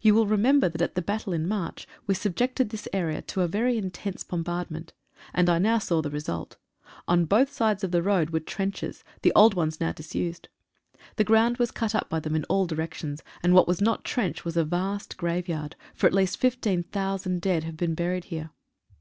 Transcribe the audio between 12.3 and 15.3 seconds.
in all directions, and what was not trench was a vast